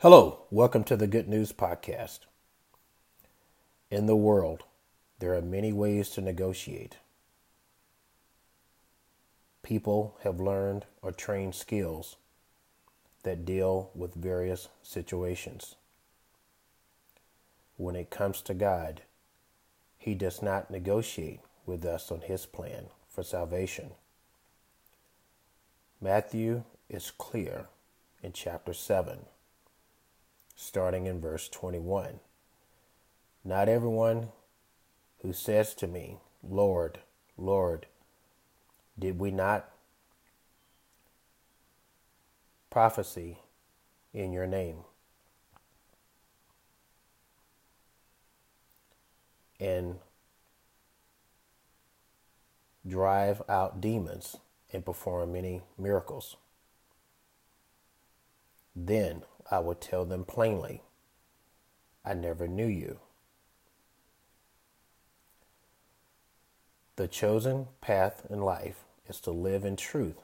Hello, 0.00 0.42
welcome 0.50 0.84
to 0.84 0.94
the 0.94 1.06
Good 1.06 1.26
News 1.26 1.52
Podcast. 1.52 2.18
In 3.90 4.04
the 4.04 4.14
world, 4.14 4.64
there 5.20 5.34
are 5.34 5.40
many 5.40 5.72
ways 5.72 6.10
to 6.10 6.20
negotiate. 6.20 6.98
People 9.62 10.18
have 10.22 10.38
learned 10.38 10.84
or 11.00 11.12
trained 11.12 11.54
skills 11.54 12.16
that 13.22 13.46
deal 13.46 13.90
with 13.94 14.12
various 14.12 14.68
situations. 14.82 15.76
When 17.78 17.96
it 17.96 18.10
comes 18.10 18.42
to 18.42 18.52
God, 18.52 19.00
He 19.96 20.14
does 20.14 20.42
not 20.42 20.70
negotiate 20.70 21.40
with 21.64 21.86
us 21.86 22.12
on 22.12 22.20
His 22.20 22.44
plan 22.44 22.88
for 23.08 23.22
salvation. 23.22 23.92
Matthew 26.02 26.64
is 26.90 27.10
clear 27.10 27.68
in 28.22 28.34
chapter 28.34 28.74
7, 28.74 29.20
starting 30.56 31.06
in 31.06 31.20
verse 31.20 31.48
21. 31.48 32.18
Not 33.44 33.68
everyone 33.68 34.28
who 35.20 35.32
says 35.32 35.74
to 35.74 35.86
me, 35.86 36.16
Lord, 36.42 36.98
Lord, 37.36 37.86
did 38.98 39.18
we 39.20 39.30
not 39.30 39.68
prophecy 42.70 43.38
in 44.12 44.32
your 44.32 44.46
name? 44.46 44.78
And 49.60 49.96
drive 52.86 53.42
out 53.48 53.80
demons 53.80 54.36
and 54.72 54.84
perform 54.84 55.32
many 55.32 55.62
miracles. 55.78 56.36
Then 58.74 59.22
I 59.50 59.60
would 59.60 59.80
tell 59.80 60.04
them 60.04 60.24
plainly, 60.24 60.82
I 62.04 62.14
never 62.14 62.48
knew 62.48 62.66
you. 62.66 62.98
The 66.96 67.06
chosen 67.06 67.68
path 67.80 68.26
in 68.30 68.40
life 68.40 68.84
is 69.08 69.20
to 69.20 69.30
live 69.30 69.64
in 69.64 69.76
truth 69.76 70.16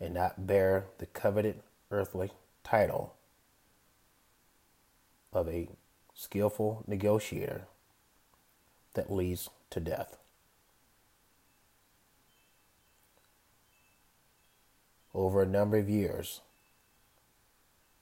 and 0.00 0.14
not 0.14 0.46
bear 0.46 0.86
the 0.98 1.06
coveted 1.06 1.60
earthly 1.90 2.30
title 2.64 3.14
of 5.32 5.48
a 5.48 5.68
skillful 6.14 6.84
negotiator 6.86 7.66
that 8.94 9.12
leads 9.12 9.50
to 9.70 9.80
death. 9.80 10.16
Over 15.14 15.42
a 15.42 15.46
number 15.46 15.76
of 15.76 15.88
years, 15.88 16.40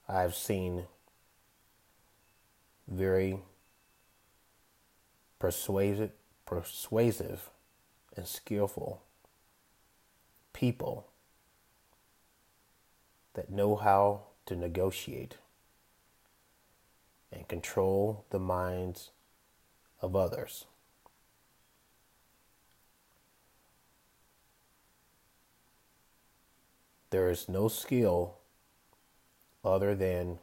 I've 0.09 0.35
seen 0.35 0.85
very 2.87 3.41
persuasive, 5.39 6.11
persuasive 6.45 7.51
and 8.17 8.27
skillful 8.27 9.03
people 10.53 11.09
that 13.34 13.51
know 13.51 13.77
how 13.77 14.23
to 14.47 14.57
negotiate 14.57 15.37
and 17.33 17.47
control 17.49 18.25
the 18.31 18.39
minds 18.39 19.11
of 20.01 20.15
others. 20.15 20.67
There 27.11 27.29
is 27.29 27.49
no 27.49 27.69
skill 27.69 28.39
other 29.67 29.95
than 29.95 30.39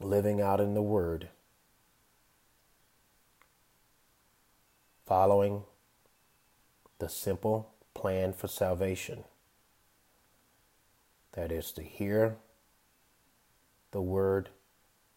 living 0.00 0.40
out 0.40 0.60
in 0.60 0.74
the 0.74 0.82
Word, 0.82 1.28
following 5.06 5.62
the 6.98 7.08
simple 7.08 7.72
plan 7.94 8.32
for 8.32 8.48
salvation. 8.48 9.24
That 11.32 11.52
is 11.52 11.70
to 11.72 11.82
hear 11.82 12.36
the 13.92 14.02
Word, 14.02 14.48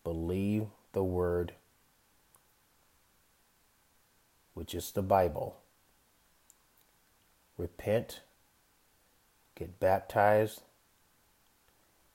believe 0.03 0.68
the 0.94 1.03
Word, 1.03 1.53
which 4.53 4.75
is 4.75 4.91
the 4.91 5.01
Bible, 5.01 5.57
repent, 7.57 8.22
get 9.59 9.80
baptized, 9.80 10.62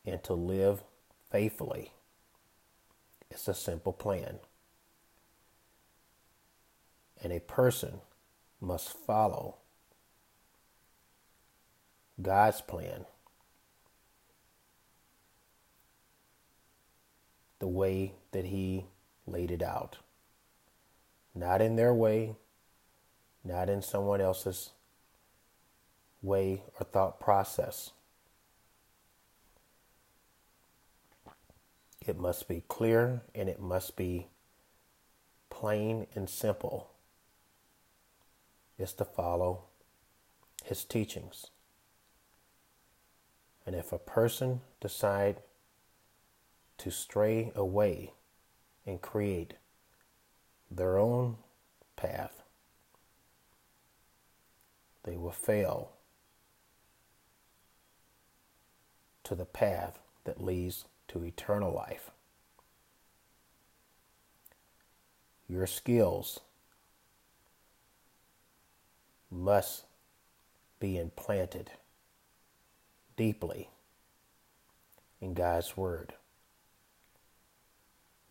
and 0.06 0.22
to 0.25 0.32
live 0.32 0.82
faithfully. 1.31 1.93
It's 3.31 3.47
a 3.47 3.55
simple 3.55 3.93
plan. 3.93 4.38
And 7.22 7.33
a 7.33 7.41
person 7.41 8.00
must 8.60 8.88
follow 8.88 9.59
God's 12.21 12.62
plan 12.62 13.04
the 17.59 17.69
way 17.69 18.15
that 18.33 18.47
He 18.47 18.87
laid 19.27 19.50
it 19.50 19.62
out. 19.62 19.99
Not 21.34 21.60
in 21.60 21.77
their 21.77 21.93
way, 21.93 22.37
not 23.43 23.69
in 23.69 23.83
someone 23.83 24.21
else's 24.21 24.71
way 26.24 26.62
or 26.80 26.84
thought 26.84 27.20
process. 27.20 27.92
It 32.06 32.18
must 32.18 32.48
be 32.48 32.62
clear 32.68 33.22
and 33.34 33.48
it 33.48 33.60
must 33.60 33.96
be 33.96 34.28
plain 35.50 36.06
and 36.14 36.28
simple. 36.28 36.90
Is 38.76 38.92
to 38.94 39.04
follow 39.04 39.64
his 40.64 40.84
teachings. 40.84 41.46
And 43.64 43.76
if 43.76 43.92
a 43.92 43.98
person 43.98 44.62
decide 44.80 45.36
to 46.78 46.91
stray 46.91 47.52
away 47.54 48.14
and 48.84 49.00
create 49.00 49.54
their 50.70 50.98
own 50.98 51.36
path, 51.96 52.42
they 55.04 55.16
will 55.16 55.30
fail 55.30 55.94
to 59.24 59.34
the 59.34 59.44
path 59.44 59.98
that 60.24 60.42
leads 60.42 60.84
to 61.08 61.24
eternal 61.24 61.72
life. 61.72 62.10
Your 65.48 65.66
skills 65.66 66.40
must 69.30 69.84
be 70.80 70.96
implanted 70.98 71.70
deeply 73.16 73.68
in 75.20 75.34
God's 75.34 75.76
Word. 75.76 76.14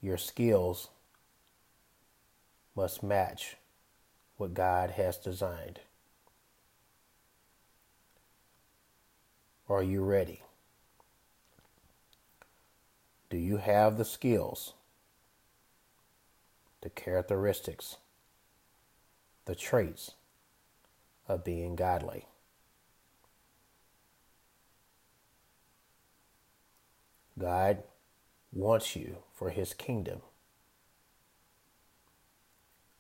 Your 0.02 0.18
skills 0.18 0.90
must 2.76 3.04
match 3.04 3.58
what 4.38 4.54
God 4.54 4.92
has 4.92 5.18
designed. 5.18 5.80
Are 9.70 9.84
you 9.84 10.04
ready? 10.04 10.42
Do 13.34 13.40
you 13.40 13.58
have 13.58 13.98
the 13.98 14.06
skills, 14.06 14.74
the 16.82 16.90
characteristics, 16.92 17.98
the 19.46 19.56
traits 19.56 20.12
of 21.28 21.44
being 21.44 21.76
godly? 21.76 22.28
God 27.40 27.82
wants 28.52 28.96
you 28.96 29.24
for 29.34 29.50
his 29.50 29.74
kingdom, 29.74 30.22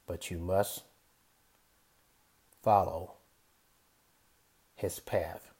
but 0.07 0.31
you 0.31 0.39
must 0.39 0.81
follow 2.63 3.11
his 4.73 4.99
path. 4.99 5.52